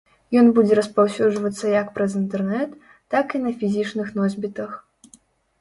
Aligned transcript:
Ён 0.39 0.47
будзе 0.59 0.77
распаўсюджвацца 0.79 1.65
як 1.81 1.91
праз 1.97 2.11
інтэрнэт, 2.21 2.69
так 3.15 3.27
і 3.37 3.43
на 3.45 3.55
фізічных 3.61 4.07
носьбітах. 4.17 4.71